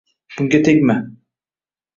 “Bunga 0.37 0.61
tegma! 0.69 0.97